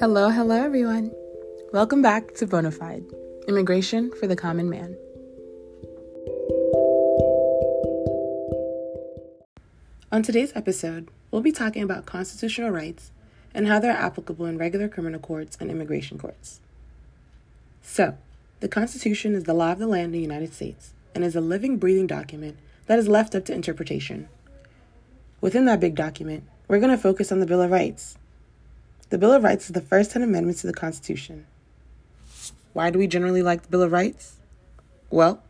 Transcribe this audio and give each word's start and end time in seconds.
Hello, 0.00 0.28
hello, 0.28 0.56
everyone. 0.56 1.12
Welcome 1.72 2.02
back 2.02 2.34
to 2.34 2.48
Bonafide 2.48 3.04
Immigration 3.46 4.10
for 4.10 4.26
the 4.26 4.34
Common 4.34 4.68
Man. 4.68 4.96
On 10.10 10.20
today's 10.20 10.50
episode, 10.56 11.10
we'll 11.30 11.42
be 11.42 11.52
talking 11.52 11.84
about 11.84 12.06
constitutional 12.06 12.70
rights 12.70 13.12
and 13.54 13.68
how 13.68 13.78
they're 13.78 13.92
applicable 13.92 14.46
in 14.46 14.58
regular 14.58 14.88
criminal 14.88 15.20
courts 15.20 15.56
and 15.60 15.70
immigration 15.70 16.18
courts. 16.18 16.58
So, 17.80 18.18
the 18.58 18.68
Constitution 18.68 19.36
is 19.36 19.44
the 19.44 19.54
law 19.54 19.70
of 19.70 19.78
the 19.78 19.86
land 19.86 20.06
in 20.06 20.12
the 20.12 20.18
United 20.18 20.52
States 20.52 20.92
and 21.14 21.22
is 21.22 21.36
a 21.36 21.40
living, 21.40 21.76
breathing 21.76 22.08
document 22.08 22.56
that 22.86 22.98
is 22.98 23.06
left 23.06 23.36
up 23.36 23.44
to 23.44 23.54
interpretation. 23.54 24.28
Within 25.40 25.66
that 25.66 25.78
big 25.78 25.94
document, 25.94 26.42
we're 26.66 26.80
going 26.80 26.90
to 26.90 27.00
focus 27.00 27.30
on 27.30 27.38
the 27.38 27.46
Bill 27.46 27.62
of 27.62 27.70
Rights. 27.70 28.16
The 29.10 29.18
Bill 29.18 29.32
of 29.32 29.44
Rights 29.44 29.66
is 29.66 29.72
the 29.72 29.82
first 29.82 30.12
10 30.12 30.22
amendments 30.22 30.62
to 30.62 30.66
the 30.66 30.72
Constitution. 30.72 31.46
Why 32.72 32.90
do 32.90 32.98
we 32.98 33.06
generally 33.06 33.42
like 33.42 33.62
the 33.62 33.68
Bill 33.68 33.82
of 33.82 33.92
Rights? 33.92 34.36
Well, 35.10 35.42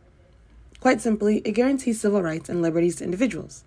quite 0.81 0.99
simply, 1.01 1.37
it 1.39 1.53
guarantees 1.53 2.01
civil 2.01 2.21
rights 2.21 2.49
and 2.49 2.61
liberties 2.61 2.97
to 2.97 3.05
individuals. 3.05 3.63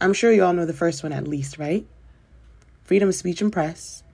I'm 0.00 0.14
sure 0.14 0.30
you 0.30 0.44
all 0.44 0.52
know 0.52 0.64
the 0.64 0.72
first 0.72 1.02
one 1.02 1.12
at 1.12 1.26
least, 1.26 1.58
right? 1.58 1.84
Freedom 2.84 3.08
of 3.08 3.14
speech 3.16 3.42
and 3.42 3.52
press, 3.52 4.04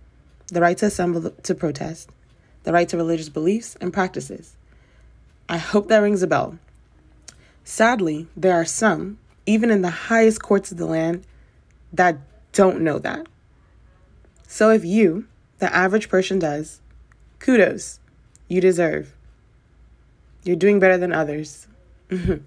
the 0.49 0.61
right 0.61 0.77
to 0.79 0.87
assemble 0.87 1.31
to 1.31 1.55
protest, 1.55 2.11
the 2.65 2.73
right 2.73 2.89
to 2.89 2.97
religious 2.97 3.29
beliefs 3.29 3.77
and 3.81 3.93
practices. 3.93 4.57
I 5.49 5.59
hope 5.59 5.89
that 5.89 5.99
rings 5.99 6.23
a 6.23 6.27
bell. 6.27 6.59
Sadly, 7.63 8.27
there 8.35 8.55
are 8.55 8.65
some, 8.65 9.19
even 9.45 9.71
in 9.71 9.83
the 9.83 9.91
highest 9.91 10.43
courts 10.43 10.73
of 10.73 10.79
the 10.79 10.87
land, 10.87 11.25
that 11.93 12.19
don't 12.53 12.81
know 12.81 12.99
that. 12.99 13.27
So 14.55 14.71
if 14.71 14.85
you, 14.85 15.27
the 15.59 15.75
average 15.75 16.09
person, 16.09 16.39
does, 16.39 16.81
kudos, 17.41 17.99
you 18.47 18.61
deserve. 18.61 19.13
You're 20.45 20.55
doing 20.55 20.79
better 20.79 20.97
than 20.97 21.13
others. 21.13 21.67
Mm-hmm. 22.09 22.45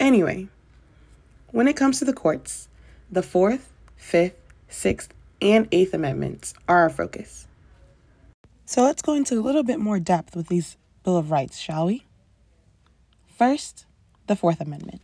anyway, 0.00 0.48
when 1.52 1.68
it 1.68 1.76
comes 1.76 2.00
to 2.00 2.04
the 2.04 2.12
courts, 2.12 2.68
the 3.12 3.22
Fourth, 3.22 3.72
Fifth, 3.94 4.40
Sixth, 4.68 5.14
and 5.40 5.68
Eighth 5.70 5.94
Amendments 5.94 6.52
are 6.66 6.78
our 6.78 6.90
focus. 6.90 7.46
So 8.64 8.82
let's 8.82 9.00
go 9.00 9.14
into 9.14 9.38
a 9.38 9.46
little 9.46 9.62
bit 9.62 9.78
more 9.78 10.00
depth 10.00 10.34
with 10.34 10.48
these 10.48 10.76
Bill 11.04 11.16
of 11.16 11.30
Rights, 11.30 11.58
shall 11.58 11.86
we? 11.86 12.06
First, 13.28 13.86
the 14.26 14.34
Fourth 14.34 14.60
Amendment. 14.60 15.00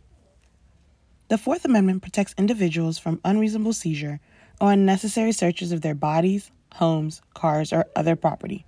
The 1.29 1.37
Fourth 1.37 1.63
Amendment 1.63 2.01
protects 2.01 2.35
individuals 2.37 2.99
from 2.99 3.21
unreasonable 3.23 3.71
seizure 3.71 4.19
or 4.59 4.71
unnecessary 4.71 5.31
searches 5.31 5.71
of 5.71 5.81
their 5.81 5.95
bodies, 5.95 6.51
homes, 6.75 7.21
cars, 7.33 7.73
or 7.73 7.85
other 7.95 8.15
property. 8.15 8.65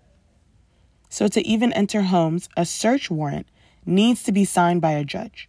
So, 1.09 1.27
to 1.27 1.45
even 1.47 1.71
enter 1.73 2.03
homes, 2.03 2.49
a 2.57 2.65
search 2.65 3.09
warrant 3.09 3.47
needs 3.85 4.23
to 4.23 4.31
be 4.31 4.45
signed 4.45 4.81
by 4.81 4.91
a 4.91 5.05
judge. 5.05 5.47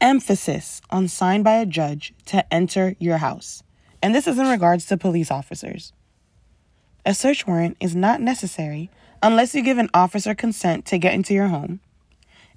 Emphasis 0.00 0.80
on 0.90 1.08
signed 1.08 1.44
by 1.44 1.56
a 1.56 1.66
judge 1.66 2.14
to 2.26 2.52
enter 2.52 2.96
your 2.98 3.18
house. 3.18 3.62
And 4.02 4.14
this 4.14 4.26
is 4.26 4.38
in 4.38 4.48
regards 4.48 4.86
to 4.86 4.96
police 4.96 5.30
officers. 5.30 5.92
A 7.04 7.14
search 7.14 7.46
warrant 7.46 7.76
is 7.80 7.94
not 7.94 8.20
necessary 8.20 8.90
unless 9.22 9.54
you 9.54 9.62
give 9.62 9.78
an 9.78 9.90
officer 9.94 10.34
consent 10.34 10.84
to 10.86 10.98
get 10.98 11.14
into 11.14 11.34
your 11.34 11.48
home, 11.48 11.80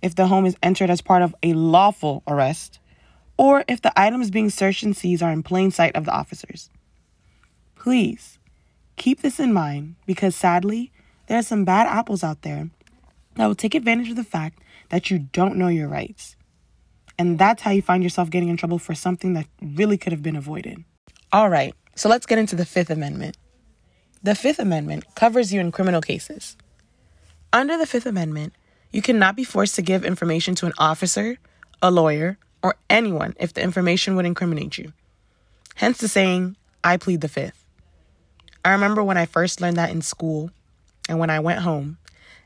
if 0.01 0.16
the 0.16 0.27
home 0.27 0.45
is 0.45 0.55
entered 0.63 0.89
as 0.89 1.01
part 1.01 1.21
of 1.21 1.35
a 1.43 1.53
lawful 1.53 2.23
arrest, 2.27 2.79
or 3.38 3.63
if 3.67 3.81
the 3.81 3.97
items 3.99 4.31
being 4.31 4.49
searched 4.49 4.83
and 4.83 4.95
seized 4.95 5.21
are 5.21 5.31
in 5.31 5.43
plain 5.43 5.69
sight 5.69 5.95
of 5.95 6.05
the 6.05 6.11
officers. 6.11 6.69
Please 7.86 8.39
keep 8.95 9.22
this 9.22 9.39
in 9.39 9.53
mind 9.53 9.94
because 10.08 10.36
sadly, 10.36 10.91
there 11.28 11.38
are 11.38 11.44
some 11.44 11.66
bad 11.66 11.86
apples 11.86 12.23
out 12.23 12.41
there 12.41 12.72
that 13.35 13.46
will 13.46 13.53
take 13.53 13.75
advantage 13.75 14.09
of 14.09 14.16
the 14.16 14.23
fact 14.23 14.57
that 14.90 15.12
you 15.12 15.19
don't 15.19 15.56
know 15.56 15.68
your 15.68 15.88
rights. 15.88 16.35
And 17.19 17.38
that's 17.38 17.62
how 17.62 17.69
you 17.69 17.84
find 17.84 18.01
yourself 18.01 18.31
getting 18.31 18.50
in 18.50 18.57
trouble 18.57 18.79
for 18.79 18.96
something 18.96 19.34
that 19.34 19.46
really 19.62 20.00
could 20.00 20.13
have 20.13 20.23
been 20.23 20.35
avoided. 20.35 20.84
All 21.31 21.47
right, 21.47 21.75
so 21.94 22.09
let's 22.09 22.25
get 22.25 22.40
into 22.40 22.56
the 22.56 22.66
Fifth 22.66 22.90
Amendment. 22.90 23.38
The 24.23 24.34
Fifth 24.34 24.57
Amendment 24.57 25.03
covers 25.13 25.53
you 25.53 25.62
in 25.62 25.72
criminal 25.72 26.02
cases. 26.02 26.57
Under 27.53 27.78
the 27.78 27.85
Fifth 27.85 28.07
Amendment, 28.07 28.53
you 28.91 29.03
cannot 29.03 29.35
be 29.35 29.44
forced 29.44 29.75
to 29.75 29.84
give 29.84 30.03
information 30.03 30.56
to 30.56 30.66
an 30.66 30.73
officer, 30.79 31.38
a 31.84 31.91
lawyer, 31.91 32.40
or 32.63 32.78
anyone 32.90 33.35
if 33.40 33.53
the 33.53 33.62
information 33.62 34.16
would 34.16 34.25
incriminate 34.25 34.79
you. 34.79 34.91
Hence 35.75 36.00
the 36.00 36.07
saying, 36.07 36.56
I 36.84 36.97
plead 36.97 37.22
the 37.22 37.28
Fifth. 37.28 37.65
I 38.66 38.72
remember 38.72 39.03
when 39.03 39.16
I 39.16 39.28
first 39.28 39.62
learned 39.62 39.78
that 39.78 39.92
in 39.92 40.02
school 40.02 40.50
and 41.08 41.20
when 41.20 41.30
I 41.30 41.40
went 41.40 41.59
home 41.59 42.00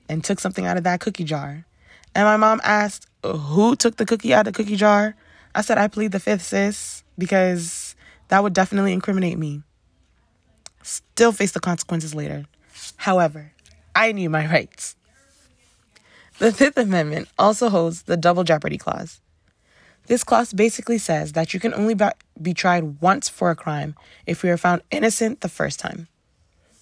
and 0.09 0.21
took 0.21 0.41
something 0.41 0.65
out 0.65 0.75
of 0.75 0.83
that 0.83 0.99
cookie 0.99 1.23
jar. 1.23 1.65
And 2.13 2.25
my 2.25 2.35
mom 2.35 2.59
asked, 2.61 3.07
Who 3.23 3.77
took 3.77 3.95
the 3.95 4.05
cookie 4.05 4.33
out 4.33 4.45
of 4.45 4.53
the 4.53 4.63
cookie 4.63 4.75
jar? 4.75 5.15
I 5.55 5.61
said, 5.61 5.77
I 5.77 5.87
plead 5.87 6.11
the 6.11 6.19
fifth, 6.19 6.41
sis, 6.41 7.05
because 7.17 7.95
that 8.27 8.43
would 8.43 8.53
definitely 8.53 8.91
incriminate 8.91 9.37
me. 9.37 9.63
Still 10.83 11.31
face 11.31 11.53
the 11.53 11.61
consequences 11.61 12.13
later. 12.13 12.45
However, 12.97 13.53
I 13.95 14.11
knew 14.11 14.29
my 14.29 14.45
rights. 14.51 14.97
The 16.39 16.51
Fifth 16.51 16.77
Amendment 16.77 17.29
also 17.37 17.69
holds 17.69 18.03
the 18.03 18.17
Double 18.17 18.43
Jeopardy 18.43 18.77
Clause. 18.77 19.21
This 20.09 20.23
clause 20.23 20.53
basically 20.53 20.97
says 20.97 21.33
that 21.33 21.53
you 21.53 21.59
can 21.59 21.71
only 21.71 21.95
be 22.41 22.55
tried 22.55 22.99
once 22.99 23.29
for 23.29 23.51
a 23.51 23.55
crime 23.55 23.93
if 24.25 24.43
you 24.43 24.51
are 24.51 24.57
found 24.57 24.81
innocent 24.89 25.41
the 25.41 25.49
first 25.49 25.79
time. 25.79 26.07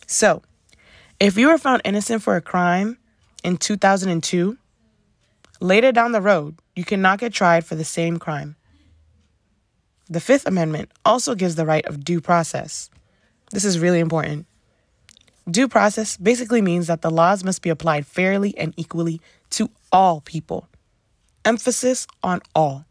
So, 0.07 0.43
if 1.19 1.38
you 1.38 1.47
were 1.49 1.57
found 1.57 1.81
innocent 1.83 2.23
for 2.23 2.38
a 2.38 2.41
crime 2.41 2.97
in 3.43 3.57
2002, 3.57 4.57
later 5.59 5.91
down 5.91 6.13
the 6.13 6.21
road, 6.21 6.55
you 6.73 6.85
cannot 6.85 7.19
get 7.19 7.33
tried 7.33 7.65
for 7.65 7.75
the 7.75 7.83
same 7.83 8.15
crime. 8.17 8.55
The 10.09 10.21
Fifth 10.21 10.47
Amendment 10.47 10.89
also 11.03 11.35
gives 11.35 11.55
the 11.55 11.65
right 11.65 11.85
of 11.85 12.05
due 12.05 12.21
process. 12.21 12.89
This 13.51 13.65
is 13.65 13.77
really 13.77 13.99
important. 13.99 14.45
Due 15.51 15.67
process 15.67 16.15
basically 16.15 16.61
means 16.61 16.88
that 16.88 17.01
the 17.01 17.11
laws 17.11 17.44
must 17.44 17.61
be 17.61 17.69
applied 17.69 18.07
fairly 18.07 18.57
and 18.57 18.73
equally 18.77 19.19
to 19.49 19.69
all 19.91 20.21
people. 20.21 20.69
Emphasis 21.44 22.07
on 22.23 22.39
all. 22.55 22.85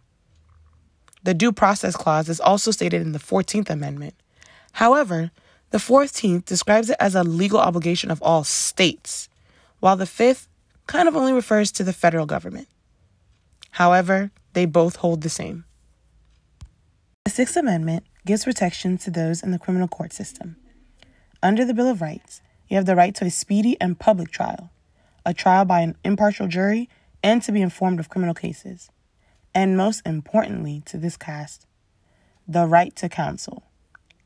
The 1.26 1.34
Due 1.34 1.50
Process 1.50 1.97
Clause 1.97 2.28
is 2.28 2.38
also 2.38 2.70
stated 2.70 3.03
in 3.03 3.10
the 3.10 3.19
14th 3.19 3.69
Amendment. 3.69 4.14
However, 4.75 5.32
the 5.70 5.78
14th 5.78 6.44
describes 6.44 6.88
it 6.88 6.97
as 7.00 7.16
a 7.16 7.25
legal 7.25 7.59
obligation 7.59 8.12
of 8.12 8.22
all 8.22 8.44
states, 8.44 9.28
while 9.81 9.97
the 9.97 10.04
5th 10.04 10.47
kind 10.86 11.09
of 11.09 11.16
only 11.16 11.32
refers 11.32 11.72
to 11.72 11.82
the 11.82 11.92
federal 11.92 12.26
government. 12.26 12.69
However, 13.72 14.31
they 14.53 14.66
both 14.66 14.94
hold 15.03 15.22
the 15.22 15.28
same. 15.28 15.65
The 17.25 17.32
Sixth 17.32 17.56
Amendment 17.56 18.04
gives 18.25 18.44
protection 18.44 18.97
to 18.98 19.10
those 19.10 19.42
in 19.42 19.50
the 19.50 19.59
criminal 19.59 19.88
court 19.88 20.12
system. 20.12 20.54
Under 21.42 21.65
the 21.65 21.75
Bill 21.75 21.88
of 21.88 22.00
Rights, 22.00 22.41
you 22.69 22.76
have 22.76 22.86
the 22.86 22.94
right 22.94 23.16
to 23.16 23.25
a 23.25 23.31
speedy 23.31 23.76
and 23.81 23.98
public 23.98 24.31
trial, 24.31 24.70
a 25.25 25.34
trial 25.34 25.65
by 25.65 25.81
an 25.81 25.97
impartial 26.04 26.47
jury, 26.47 26.88
and 27.20 27.42
to 27.42 27.50
be 27.50 27.62
informed 27.62 27.98
of 27.98 28.10
criminal 28.10 28.32
cases 28.32 28.91
and 29.56 29.75
most 29.75 30.06
importantly 30.06 30.83
to 30.84 30.99
this 30.99 31.17
cast, 31.17 31.67
the 32.47 32.67
right 32.67 32.94
to 32.94 33.09
counsel, 33.09 33.65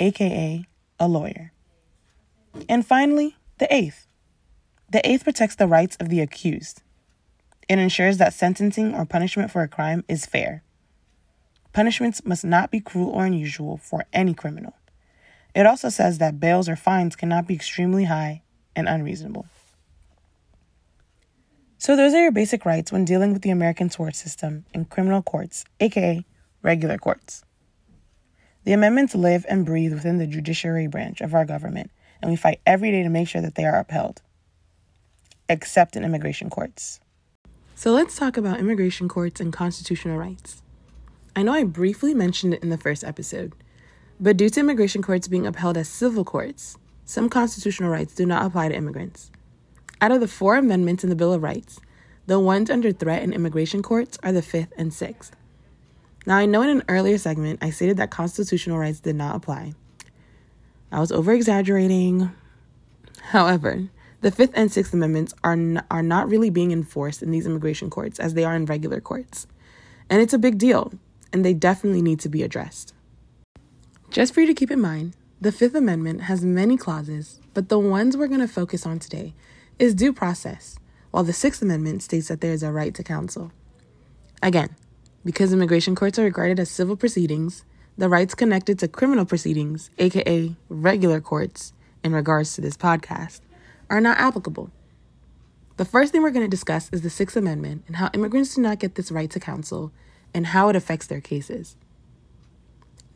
aka 0.00 0.66
a 0.98 1.08
lawyer. 1.08 1.52
And 2.68 2.84
finally, 2.84 3.36
the 3.58 3.72
eighth. 3.72 4.08
The 4.90 5.08
eighth 5.08 5.22
protects 5.22 5.54
the 5.54 5.68
rights 5.68 5.96
of 6.00 6.08
the 6.08 6.20
accused. 6.20 6.82
It 7.68 7.78
ensures 7.78 8.18
that 8.18 8.34
sentencing 8.34 8.92
or 8.92 9.06
punishment 9.06 9.52
for 9.52 9.62
a 9.62 9.68
crime 9.68 10.04
is 10.08 10.26
fair. 10.26 10.64
Punishments 11.72 12.24
must 12.24 12.44
not 12.44 12.72
be 12.72 12.80
cruel 12.80 13.10
or 13.10 13.24
unusual 13.24 13.76
for 13.76 14.04
any 14.12 14.34
criminal. 14.34 14.74
It 15.54 15.64
also 15.64 15.90
says 15.90 16.18
that 16.18 16.40
bails 16.40 16.68
or 16.68 16.74
fines 16.74 17.14
cannot 17.14 17.46
be 17.46 17.54
extremely 17.54 18.06
high 18.06 18.42
and 18.74 18.88
unreasonable. 18.88 19.46
So, 21.80 21.96
those 21.96 22.12
are 22.12 22.20
your 22.20 22.30
basic 22.30 22.66
rights 22.66 22.92
when 22.92 23.06
dealing 23.06 23.32
with 23.32 23.40
the 23.40 23.48
American 23.48 23.88
tort 23.88 24.14
system 24.14 24.66
in 24.74 24.84
criminal 24.84 25.22
courts, 25.22 25.64
aka 25.80 26.22
regular 26.60 26.98
courts. 26.98 27.42
The 28.64 28.74
amendments 28.74 29.14
live 29.14 29.46
and 29.48 29.64
breathe 29.64 29.94
within 29.94 30.18
the 30.18 30.26
judiciary 30.26 30.88
branch 30.88 31.22
of 31.22 31.32
our 31.32 31.46
government, 31.46 31.90
and 32.20 32.30
we 32.30 32.36
fight 32.36 32.60
every 32.66 32.90
day 32.90 33.02
to 33.02 33.08
make 33.08 33.28
sure 33.28 33.40
that 33.40 33.54
they 33.54 33.64
are 33.64 33.78
upheld, 33.78 34.20
except 35.48 35.96
in 35.96 36.04
immigration 36.04 36.50
courts. 36.50 37.00
So, 37.74 37.92
let's 37.92 38.14
talk 38.14 38.36
about 38.36 38.60
immigration 38.60 39.08
courts 39.08 39.40
and 39.40 39.50
constitutional 39.50 40.18
rights. 40.18 40.62
I 41.34 41.42
know 41.42 41.54
I 41.54 41.64
briefly 41.64 42.12
mentioned 42.12 42.52
it 42.52 42.62
in 42.62 42.68
the 42.68 42.76
first 42.76 43.04
episode, 43.04 43.54
but 44.20 44.36
due 44.36 44.50
to 44.50 44.60
immigration 44.60 45.00
courts 45.00 45.28
being 45.28 45.46
upheld 45.46 45.78
as 45.78 45.88
civil 45.88 46.26
courts, 46.26 46.76
some 47.06 47.30
constitutional 47.30 47.88
rights 47.88 48.14
do 48.14 48.26
not 48.26 48.44
apply 48.44 48.68
to 48.68 48.76
immigrants. 48.76 49.30
Out 50.02 50.12
of 50.12 50.20
the 50.20 50.28
four 50.28 50.56
amendments 50.56 51.04
in 51.04 51.10
the 51.10 51.16
Bill 51.16 51.34
of 51.34 51.42
Rights, 51.42 51.78
the 52.26 52.40
ones 52.40 52.70
under 52.70 52.90
threat 52.90 53.22
in 53.22 53.34
immigration 53.34 53.82
courts 53.82 54.18
are 54.22 54.32
the 54.32 54.40
fifth 54.40 54.72
and 54.76 54.94
sixth. 54.94 55.36
Now, 56.26 56.36
I 56.36 56.46
know 56.46 56.62
in 56.62 56.70
an 56.70 56.82
earlier 56.88 57.18
segment 57.18 57.58
I 57.62 57.70
stated 57.70 57.98
that 57.98 58.10
constitutional 58.10 58.78
rights 58.78 59.00
did 59.00 59.16
not 59.16 59.36
apply. 59.36 59.74
I 60.90 61.00
was 61.00 61.12
over 61.12 61.32
exaggerating. 61.32 62.30
However, 63.24 63.88
the 64.22 64.30
Fifth 64.30 64.52
and 64.54 64.72
Sixth 64.72 64.92
Amendments 64.92 65.34
are, 65.44 65.52
n- 65.52 65.82
are 65.90 66.02
not 66.02 66.28
really 66.28 66.50
being 66.50 66.72
enforced 66.72 67.22
in 67.22 67.30
these 67.30 67.46
immigration 67.46 67.90
courts 67.90 68.18
as 68.18 68.34
they 68.34 68.44
are 68.44 68.54
in 68.54 68.66
regular 68.66 69.00
courts. 69.00 69.46
And 70.08 70.20
it's 70.20 70.34
a 70.34 70.38
big 70.38 70.58
deal, 70.58 70.92
and 71.32 71.44
they 71.44 71.54
definitely 71.54 72.02
need 72.02 72.20
to 72.20 72.28
be 72.28 72.42
addressed. 72.42 72.92
Just 74.10 74.34
for 74.34 74.40
you 74.40 74.46
to 74.46 74.54
keep 74.54 74.70
in 74.70 74.80
mind, 74.80 75.14
the 75.40 75.52
Fifth 75.52 75.74
Amendment 75.74 76.22
has 76.22 76.44
many 76.44 76.76
clauses, 76.76 77.40
but 77.54 77.68
the 77.68 77.78
ones 77.78 78.16
we're 78.16 78.26
going 78.26 78.40
to 78.40 78.48
focus 78.48 78.84
on 78.84 78.98
today 78.98 79.34
is 79.80 79.94
due 79.94 80.12
process, 80.12 80.78
while 81.10 81.24
the 81.24 81.32
Sixth 81.32 81.62
Amendment 81.62 82.02
states 82.02 82.28
that 82.28 82.42
there 82.42 82.52
is 82.52 82.62
a 82.62 82.70
right 82.70 82.94
to 82.94 83.02
counsel. 83.02 83.50
Again, 84.42 84.76
because 85.24 85.52
immigration 85.54 85.94
courts 85.94 86.18
are 86.18 86.24
regarded 86.24 86.60
as 86.60 86.70
civil 86.70 86.96
proceedings, 86.96 87.64
the 87.96 88.08
rights 88.08 88.34
connected 88.34 88.78
to 88.78 88.88
criminal 88.88 89.24
proceedings, 89.24 89.90
aka 89.98 90.54
regular 90.68 91.20
courts, 91.20 91.72
in 92.04 92.12
regards 92.12 92.54
to 92.54 92.60
this 92.60 92.76
podcast, 92.76 93.40
are 93.88 94.02
not 94.02 94.18
applicable. 94.18 94.70
The 95.78 95.84
first 95.86 96.12
thing 96.12 96.22
we're 96.22 96.30
going 96.30 96.44
to 96.44 96.50
discuss 96.50 96.90
is 96.92 97.00
the 97.00 97.10
Sixth 97.10 97.36
Amendment 97.36 97.84
and 97.86 97.96
how 97.96 98.10
immigrants 98.12 98.54
do 98.54 98.60
not 98.60 98.78
get 98.78 98.96
this 98.96 99.10
right 99.10 99.30
to 99.30 99.40
counsel 99.40 99.92
and 100.34 100.48
how 100.48 100.68
it 100.68 100.76
affects 100.76 101.06
their 101.06 101.22
cases. 101.22 101.74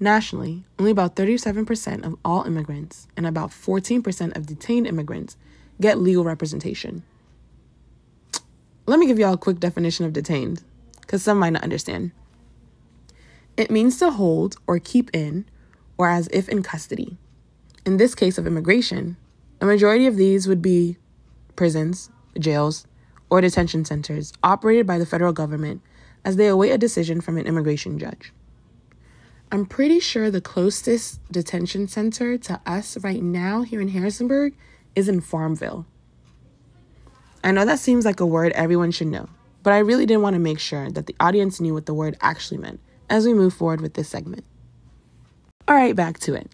Nationally, 0.01 0.65
only 0.79 0.91
about 0.91 1.15
37% 1.15 2.05
of 2.05 2.17
all 2.25 2.45
immigrants 2.45 3.07
and 3.19 3.27
about 3.27 3.51
14% 3.51 4.35
of 4.35 4.47
detained 4.47 4.87
immigrants 4.87 5.37
get 5.81 5.99
legal 5.99 6.25
representation. 6.25 7.03
Let 8.87 8.99
me 8.99 9.07
give 9.07 9.19
y'all 9.19 9.35
a 9.35 9.39
quick 9.39 9.61
definition 9.61 10.05
of 10.05 10.13
detained, 10.13 10.63
because 11.01 11.23
some 11.23 11.39
might 11.39 11.55
not 11.55 11.65
understand. 11.65 12.13
It 13.57 13.71
means 13.71 13.99
to 13.99 14.11
hold 14.11 14.57
or 14.67 14.79
keep 14.79 15.11
in, 15.15 15.47
or 15.97 16.09
as 16.09 16.29
if 16.33 16.49
in 16.49 16.63
custody. 16.63 17.17
In 17.87 17.97
this 17.97 18.15
case 18.15 18.37
of 18.37 18.47
immigration, 18.47 19.17
a 19.61 19.67
majority 19.67 20.07
of 20.07 20.17
these 20.17 20.47
would 20.47 20.61
be 20.61 20.97
prisons, 21.57 22.11
jails, 22.39 22.87
or 23.31 23.41
detention 23.41 23.85
centers 23.85 24.33
operated 24.43 24.87
by 24.87 24.99
the 24.99 25.07
federal 25.07 25.33
government 25.33 25.81
as 26.25 26.37
they 26.37 26.49
await 26.49 26.71
a 26.71 26.79
decision 26.79 27.21
from 27.21 27.39
an 27.39 27.47
immigration 27.47 27.99
judge. 27.99 28.33
I'm 29.53 29.67
pretty 29.67 30.01
sure 30.01 30.31
the 30.31 30.41
closest 30.41 31.21
detention 31.31 31.87
center 31.87 32.37
to 32.39 32.61
us 32.67 32.97
right 32.99 33.23
now 33.23 33.63
here 33.63 33.81
in 33.81 33.89
Harrisonburg 33.89 34.55
is 34.95 35.09
in 35.09 35.21
Farmville. 35.21 35.87
I 37.43 37.51
know 37.51 37.65
that 37.65 37.79
seems 37.79 38.05
like 38.05 38.21
a 38.21 38.27
word 38.27 38.53
everyone 38.53 38.91
should 38.91 39.09
know, 39.09 39.29
but 39.63 39.73
I 39.73 39.79
really 39.79 40.07
did 40.07 40.17
want 40.19 40.35
to 40.35 40.41
make 40.41 40.59
sure 40.59 40.91
that 40.91 41.07
the 41.07 41.17
audience 41.21 41.61
knew 41.61 41.75
what 41.75 41.87
the 41.87 41.95
word 41.95 42.17
actually 42.21 42.59
meant 42.59 42.81
as 43.11 43.27
we 43.27 43.35
move 43.35 43.55
forward 43.55 43.81
with 43.81 43.95
this 43.95 44.09
segment. 44.09 44.45
All 45.69 45.75
right, 45.75 45.95
back 45.95 46.19
to 46.21 46.35
it. 46.35 46.51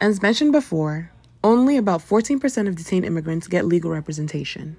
As 0.00 0.22
mentioned 0.22 0.52
before, 0.52 1.12
only 1.42 1.76
about 1.76 2.00
14% 2.00 2.68
of 2.68 2.76
detained 2.76 3.04
immigrants 3.04 3.48
get 3.48 3.64
legal 3.64 3.90
representation. 3.90 4.76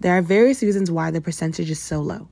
There 0.00 0.16
are 0.16 0.22
various 0.22 0.62
reasons 0.62 0.90
why 0.90 1.10
the 1.10 1.20
percentage 1.20 1.70
is 1.70 1.80
so 1.80 2.00
low. 2.00 2.28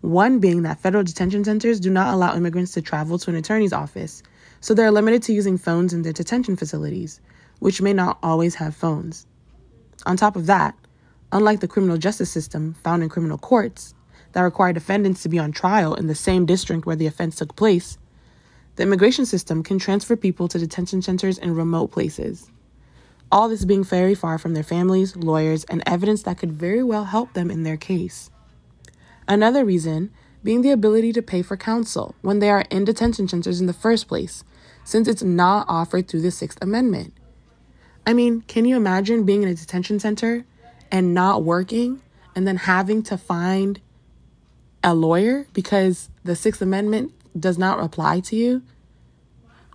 One 0.00 0.38
being 0.38 0.62
that 0.62 0.80
federal 0.80 1.04
detention 1.04 1.44
centers 1.44 1.78
do 1.78 1.90
not 1.90 2.14
allow 2.14 2.34
immigrants 2.34 2.72
to 2.72 2.82
travel 2.82 3.18
to 3.18 3.30
an 3.30 3.36
attorney's 3.36 3.72
office, 3.72 4.22
so 4.60 4.72
they're 4.72 4.90
limited 4.90 5.22
to 5.24 5.32
using 5.32 5.58
phones 5.58 5.92
in 5.92 6.02
their 6.02 6.12
detention 6.12 6.56
facilities, 6.56 7.20
which 7.60 7.80
may 7.80 7.92
not 7.92 8.18
always 8.22 8.56
have 8.56 8.74
phones. 8.74 9.26
On 10.04 10.16
top 10.16 10.34
of 10.34 10.46
that, 10.46 10.74
unlike 11.30 11.60
the 11.60 11.68
criminal 11.68 11.96
justice 11.96 12.30
system 12.30 12.74
found 12.74 13.02
in 13.02 13.08
criminal 13.08 13.38
courts 13.38 13.94
that 14.32 14.42
require 14.42 14.72
defendants 14.72 15.22
to 15.22 15.28
be 15.28 15.38
on 15.38 15.52
trial 15.52 15.94
in 15.94 16.06
the 16.06 16.14
same 16.14 16.46
district 16.46 16.86
where 16.86 16.96
the 16.96 17.06
offense 17.06 17.36
took 17.36 17.54
place, 17.56 17.98
the 18.76 18.82
immigration 18.82 19.26
system 19.26 19.62
can 19.62 19.78
transfer 19.78 20.16
people 20.16 20.48
to 20.48 20.58
detention 20.58 21.02
centers 21.02 21.38
in 21.38 21.54
remote 21.54 21.92
places. 21.92 22.50
All 23.32 23.48
this 23.48 23.64
being 23.64 23.84
very 23.84 24.14
far 24.14 24.38
from 24.38 24.54
their 24.54 24.64
families, 24.64 25.14
lawyers, 25.14 25.64
and 25.64 25.82
evidence 25.86 26.22
that 26.24 26.38
could 26.38 26.52
very 26.52 26.82
well 26.82 27.04
help 27.04 27.34
them 27.34 27.50
in 27.50 27.62
their 27.62 27.76
case. 27.76 28.30
Another 29.28 29.64
reason 29.64 30.10
being 30.42 30.62
the 30.62 30.70
ability 30.70 31.12
to 31.12 31.22
pay 31.22 31.42
for 31.42 31.56
counsel 31.56 32.14
when 32.22 32.38
they 32.38 32.50
are 32.50 32.64
in 32.70 32.84
detention 32.84 33.28
centers 33.28 33.60
in 33.60 33.66
the 33.66 33.72
first 33.72 34.08
place, 34.08 34.42
since 34.82 35.06
it's 35.06 35.22
not 35.22 35.66
offered 35.68 36.08
through 36.08 36.22
the 36.22 36.30
Sixth 36.30 36.58
Amendment. 36.62 37.12
I 38.06 38.12
mean, 38.12 38.42
can 38.42 38.64
you 38.64 38.76
imagine 38.76 39.24
being 39.24 39.42
in 39.42 39.48
a 39.48 39.54
detention 39.54 40.00
center 40.00 40.44
and 40.90 41.14
not 41.14 41.42
working 41.42 42.00
and 42.34 42.46
then 42.46 42.56
having 42.56 43.02
to 43.04 43.18
find 43.18 43.80
a 44.82 44.94
lawyer 44.94 45.46
because 45.52 46.08
the 46.24 46.34
Sixth 46.34 46.62
Amendment 46.62 47.12
does 47.38 47.58
not 47.58 47.82
apply 47.82 48.20
to 48.20 48.36
you, 48.36 48.62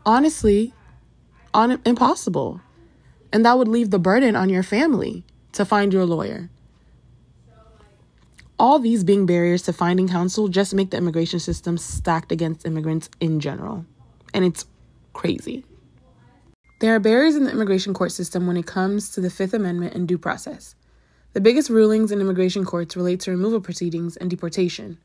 honestly, 0.05 0.73
on 1.53 1.79
impossible. 1.85 2.61
And 3.31 3.45
that 3.45 3.57
would 3.57 3.67
leave 3.67 3.91
the 3.91 3.99
burden 3.99 4.35
on 4.35 4.49
your 4.49 4.63
family 4.63 5.23
to 5.53 5.65
find 5.65 5.93
your 5.93 6.05
lawyer. 6.05 6.49
All 8.57 8.79
these 8.79 9.03
being 9.03 9.25
barriers 9.25 9.63
to 9.63 9.73
finding 9.73 10.07
counsel 10.07 10.47
just 10.47 10.73
make 10.73 10.91
the 10.91 10.97
immigration 10.97 11.39
system 11.39 11.77
stacked 11.77 12.31
against 12.31 12.65
immigrants 12.65 13.09
in 13.19 13.39
general. 13.39 13.85
And 14.33 14.45
it's 14.45 14.65
crazy. 15.13 15.65
There 16.85 16.93
are 16.93 16.99
barriers 16.99 17.35
in 17.35 17.45
the 17.45 17.51
immigration 17.51 17.95
court 17.95 18.11
system 18.11 18.45
when 18.45 18.57
it 18.57 18.67
comes 18.67 19.09
to 19.09 19.19
the 19.19 19.31
Fifth 19.31 19.55
Amendment 19.55 19.95
and 19.95 20.07
due 20.07 20.19
process. 20.19 20.75
The 21.33 21.41
biggest 21.41 21.67
rulings 21.67 22.11
in 22.11 22.21
immigration 22.21 22.63
courts 22.63 22.95
relate 22.95 23.21
to 23.21 23.31
removal 23.31 23.59
proceedings 23.59 24.15
and 24.17 24.29
deportation. 24.29 24.99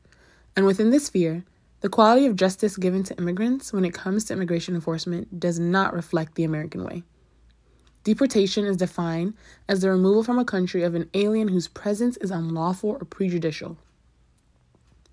And 0.55 0.67
within 0.67 0.91
this 0.91 1.07
sphere, 1.07 1.43
the 1.79 1.89
quality 1.89 2.27
of 2.27 2.35
justice 2.35 2.77
given 2.77 3.01
to 3.05 3.17
immigrants 3.17 3.73
when 3.73 3.83
it 3.83 3.95
comes 3.95 4.25
to 4.25 4.33
immigration 4.33 4.75
enforcement 4.75 5.39
does 5.39 5.57
not 5.57 5.95
reflect 5.95 6.35
the 6.35 6.43
American 6.43 6.83
way. 6.83 7.01
Deportation 8.03 8.63
is 8.67 8.77
defined 8.77 9.33
as 9.67 9.81
the 9.81 9.89
removal 9.89 10.23
from 10.23 10.37
a 10.37 10.45
country 10.45 10.83
of 10.83 10.93
an 10.93 11.09
alien 11.15 11.47
whose 11.47 11.67
presence 11.67 12.15
is 12.17 12.29
unlawful 12.29 12.91
or 12.91 13.05
prejudicial. 13.05 13.75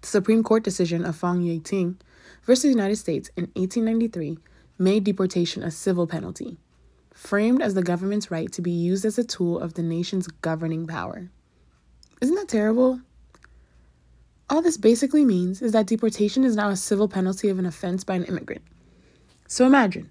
The 0.02 0.08
Supreme 0.08 0.42
Court 0.42 0.64
decision 0.64 1.06
of 1.06 1.16
Fong 1.16 1.40
Yue 1.40 1.60
Ting 1.60 1.96
versus 2.44 2.68
United 2.68 2.96
States 2.96 3.30
in 3.38 3.44
1893 3.54 4.36
made 4.78 5.04
deportation 5.04 5.62
a 5.62 5.70
civil 5.70 6.06
penalty, 6.06 6.58
framed 7.12 7.60
as 7.60 7.74
the 7.74 7.82
government's 7.82 8.30
right 8.30 8.50
to 8.52 8.62
be 8.62 8.70
used 8.70 9.04
as 9.04 9.18
a 9.18 9.24
tool 9.24 9.58
of 9.58 9.74
the 9.74 9.82
nation's 9.82 10.28
governing 10.28 10.86
power. 10.86 11.30
Isn't 12.20 12.36
that 12.36 12.48
terrible? 12.48 13.00
All 14.50 14.62
this 14.62 14.76
basically 14.76 15.24
means 15.24 15.60
is 15.60 15.72
that 15.72 15.86
deportation 15.86 16.44
is 16.44 16.56
now 16.56 16.70
a 16.70 16.76
civil 16.76 17.08
penalty 17.08 17.48
of 17.48 17.58
an 17.58 17.66
offense 17.66 18.04
by 18.04 18.14
an 18.14 18.24
immigrant. 18.24 18.62
So 19.46 19.66
imagine 19.66 20.10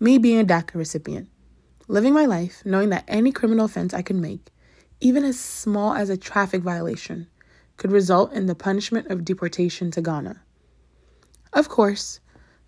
me 0.00 0.18
being 0.18 0.40
a 0.40 0.44
DACA 0.44 0.74
recipient, 0.74 1.28
living 1.86 2.12
my 2.12 2.24
life 2.24 2.62
knowing 2.64 2.88
that 2.90 3.04
any 3.08 3.32
criminal 3.32 3.66
offense 3.66 3.92
I 3.92 4.02
could 4.02 4.16
make, 4.16 4.50
even 5.00 5.24
as 5.24 5.38
small 5.38 5.94
as 5.94 6.10
a 6.10 6.16
traffic 6.16 6.62
violation, 6.62 7.28
could 7.76 7.92
result 7.92 8.32
in 8.32 8.46
the 8.46 8.54
punishment 8.54 9.08
of 9.08 9.24
deportation 9.24 9.90
to 9.92 10.02
Ghana. 10.02 10.42
Of 11.52 11.68
course, 11.68 12.20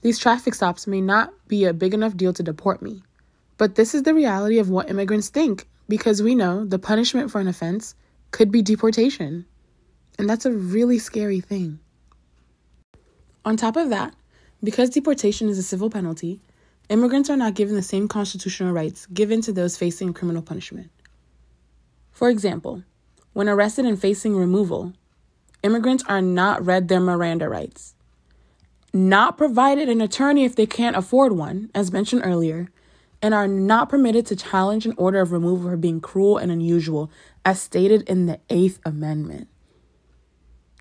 these 0.02 0.18
traffic 0.18 0.54
stops 0.54 0.86
may 0.86 1.00
not 1.00 1.32
be 1.48 1.64
a 1.64 1.74
big 1.74 1.94
enough 1.94 2.16
deal 2.16 2.32
to 2.32 2.42
deport 2.42 2.80
me, 2.80 3.02
but 3.58 3.74
this 3.74 3.94
is 3.94 4.04
the 4.04 4.14
reality 4.14 4.58
of 4.58 4.70
what 4.70 4.88
immigrants 4.88 5.28
think 5.28 5.66
because 5.88 6.22
we 6.22 6.34
know 6.34 6.64
the 6.64 6.78
punishment 6.78 7.30
for 7.30 7.40
an 7.40 7.48
offense 7.48 7.94
could 8.30 8.50
be 8.50 8.62
deportation. 8.62 9.44
And 10.18 10.28
that's 10.28 10.46
a 10.46 10.52
really 10.52 10.98
scary 10.98 11.40
thing. 11.40 11.80
On 13.44 13.56
top 13.56 13.76
of 13.76 13.90
that, 13.90 14.14
because 14.62 14.90
deportation 14.90 15.48
is 15.48 15.58
a 15.58 15.62
civil 15.62 15.90
penalty, 15.90 16.40
immigrants 16.88 17.30
are 17.30 17.36
not 17.36 17.54
given 17.54 17.74
the 17.74 17.82
same 17.82 18.08
constitutional 18.08 18.72
rights 18.72 19.06
given 19.06 19.40
to 19.42 19.52
those 19.52 19.76
facing 19.76 20.12
criminal 20.12 20.42
punishment. 20.42 20.90
For 22.10 22.28
example, 22.28 22.84
when 23.32 23.48
arrested 23.48 23.86
and 23.86 24.00
facing 24.00 24.36
removal, 24.36 24.92
immigrants 25.62 26.04
are 26.06 26.20
not 26.20 26.64
read 26.64 26.88
their 26.88 27.00
Miranda 27.00 27.48
rights, 27.48 27.94
not 28.92 29.38
provided 29.38 29.88
an 29.88 30.00
attorney 30.00 30.44
if 30.44 30.56
they 30.56 30.66
can't 30.66 30.96
afford 30.96 31.32
one, 31.32 31.70
as 31.74 31.92
mentioned 31.92 32.22
earlier, 32.24 32.68
and 33.22 33.34
are 33.34 33.48
not 33.48 33.88
permitted 33.88 34.26
to 34.26 34.36
challenge 34.36 34.86
an 34.86 34.94
order 34.96 35.20
of 35.20 35.32
removal 35.32 35.70
for 35.70 35.76
being 35.76 36.00
cruel 36.00 36.38
and 36.38 36.50
unusual, 36.50 37.10
as 37.44 37.60
stated 37.60 38.02
in 38.08 38.26
the 38.26 38.40
Eighth 38.48 38.80
Amendment. 38.84 39.48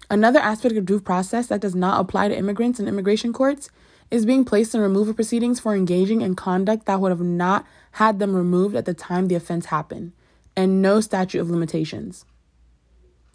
Another 0.10 0.40
aspect 0.40 0.76
of 0.76 0.86
due 0.86 1.00
process 1.00 1.48
that 1.48 1.62
does 1.62 1.76
not 1.76 2.00
apply 2.00 2.30
to 2.30 2.38
immigrants 2.38 2.80
in 2.80 2.88
immigration 2.88 3.32
courts 3.32 3.70
is 4.10 4.26
being 4.26 4.44
placed 4.44 4.74
in 4.74 4.82
removal 4.82 5.14
proceedings 5.14 5.60
for 5.60 5.76
engaging 5.76 6.22
in 6.22 6.36
conduct 6.36 6.88
that 6.88 7.00
would 7.00 7.12
have 7.12 7.22
not 7.22 7.66
had 7.94 8.18
them 8.18 8.36
removed 8.36 8.76
at 8.76 8.86
the 8.86 8.94
time 8.94 9.28
the 9.28 9.36
offense 9.36 9.68
happened, 9.68 10.14
and 10.56 10.82
no 10.82 11.00
statute 11.00 11.40
of 11.40 11.50
limitations. 11.50 12.26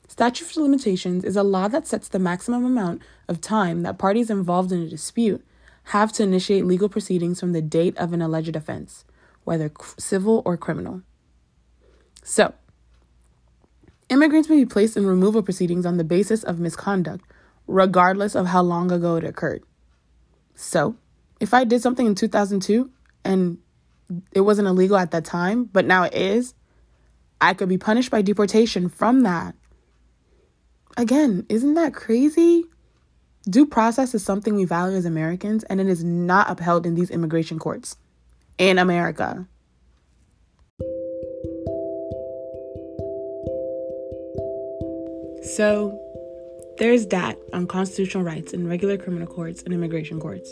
Statute 0.09 0.51
of 0.51 0.57
limitations 0.57 1.25
is 1.25 1.37
a 1.37 1.43
law 1.43 1.69
that 1.69 1.87
sets 1.87 2.09
the 2.09 2.19
maximum 2.19 2.65
amount 2.65 3.03
of 3.29 3.41
time 3.41 3.83
that 3.83 3.99
parties 3.99 4.31
involved 4.31 4.71
in 4.71 4.83
a 4.83 4.89
dispute 4.89 5.45
have 5.89 6.13
to 6.13 6.23
initiate 6.23 6.65
legal 6.65 6.89
proceedings 6.89 7.41
from 7.41 7.53
the 7.53 7.63
date 7.63 7.97
of 7.97 8.13
an 8.13 8.23
alleged 8.23 8.57
offense, 8.57 9.05
whether 9.45 9.71
civil 9.99 10.43
or 10.45 10.57
criminal. 10.57 11.03
So, 12.23 12.55
Immigrants 14.11 14.49
may 14.49 14.57
be 14.57 14.67
placed 14.67 14.97
in 14.97 15.07
removal 15.07 15.43
proceedings 15.43 15.87
on 15.87 15.97
the 15.97 16.05
basis 16.05 16.45
of 16.45 16.61
misconduct, 16.61 17.25
regardless 17.67 18.35
of 18.35 18.47
how 18.47 18.63
long 18.63 18.93
ago 18.93 19.17
it 19.17 19.25
occurred. 19.25 19.63
So, 20.55 20.97
if 21.41 21.55
I 21.55 21.65
did 21.65 21.81
something 21.81 22.07
in 22.07 22.15
2002 22.15 22.91
and 23.25 23.59
it 24.33 24.43
wasn't 24.43 24.69
illegal 24.69 24.97
at 24.97 25.11
that 25.13 25.25
time, 25.25 25.65
but 25.65 25.87
now 25.87 26.05
it 26.05 26.15
is, 26.15 26.55
I 27.41 27.55
could 27.55 27.69
be 27.69 27.79
punished 27.79 28.11
by 28.11 28.23
deportation 28.23 28.89
from 28.89 29.23
that. 29.23 29.55
Again, 30.97 31.45
isn't 31.49 31.75
that 31.75 31.93
crazy? 31.93 32.65
Due 33.51 33.67
process 33.67 34.15
is 34.15 34.25
something 34.25 34.55
we 34.55 34.65
value 34.65 34.97
as 34.97 35.05
Americans, 35.05 35.65
and 35.65 35.81
it 35.81 35.89
is 35.89 36.05
not 36.05 36.49
upheld 36.49 36.87
in 36.87 36.95
these 36.95 37.11
immigration 37.11 37.59
courts 37.59 37.97
in 38.59 38.79
America. 38.79 39.47
So, 45.57 46.01
there's 46.79 47.07
that 47.09 47.39
on 47.53 47.67
constitutional 47.67 48.23
rights 48.23 48.53
in 48.53 48.69
regular 48.69 48.97
criminal 48.97 49.27
courts 49.27 49.63
and 49.63 49.75
immigration 49.75 50.21
courts. 50.21 50.51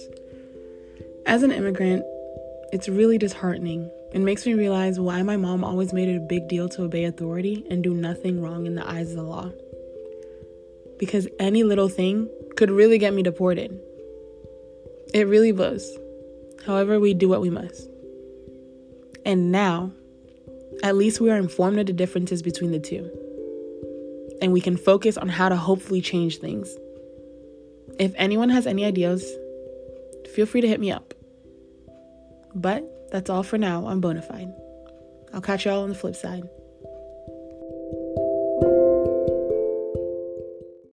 As 1.25 1.45
an 1.45 1.53
immigrant, 1.53 2.05
it's 2.73 2.89
really 2.89 3.17
disheartening. 3.17 3.91
It 4.13 4.21
makes 4.21 4.45
me 4.45 4.55
realize 4.55 4.99
why 4.99 5.23
my 5.23 5.37
mom 5.37 5.63
always 5.63 5.93
made 5.93 6.09
it 6.09 6.17
a 6.17 6.21
big 6.21 6.49
deal 6.49 6.69
to 6.71 6.83
obey 6.83 7.05
authority 7.05 7.65
and 7.71 7.83
do 7.83 7.95
nothing 7.95 8.43
wrong 8.43 8.67
in 8.67 8.75
the 8.75 8.87
eyes 8.87 9.11
of 9.11 9.17
the 9.17 9.23
law. 9.23 9.51
Because 11.03 11.27
any 11.41 11.65
little 11.65 11.89
thing 11.89 12.31
could 12.55 12.71
really 12.71 12.97
get 12.97 13.13
me 13.13 13.25
deported. 13.25 13.77
It 15.13 15.27
really 15.27 15.51
was. 15.51 15.99
However, 16.65 17.01
we 17.01 17.13
do 17.13 17.29
what 17.29 17.41
we 17.41 17.51
must. 17.51 17.91
And 19.27 19.51
now, 19.51 19.91
at 20.85 20.95
least 20.95 21.21
we 21.21 21.29
are 21.29 21.37
informed 21.37 21.81
of 21.81 21.87
the 21.87 21.93
differences 21.93 22.41
between 22.41 22.71
the 22.71 22.79
two 22.79 23.11
and 24.41 24.53
we 24.53 24.61
can 24.61 24.77
focus 24.77 25.17
on 25.17 25.29
how 25.29 25.49
to 25.49 25.57
hopefully 25.57 26.01
change 26.01 26.39
things. 26.39 26.77
If 27.99 28.13
anyone 28.17 28.51
has 28.51 28.67
any 28.67 28.85
ideas, 28.85 29.25
feel 30.35 30.47
free 30.47 30.61
to 30.61 30.69
hit 30.69 30.81
me 30.81 30.93
up. 30.93 31.15
But 32.55 33.11
that's 33.11 33.29
all 33.29 33.43
for 33.43 33.59
now 33.59 33.87
on 33.87 34.01
Bonafide. 34.01 34.55
I'll 35.35 35.41
catch 35.41 35.65
y'all 35.65 35.83
on 35.83 35.89
the 35.89 35.95
flip 35.95 36.17
side. 36.17 36.43